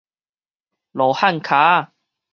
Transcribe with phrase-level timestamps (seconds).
[0.93, 1.91] 羅漢跤仔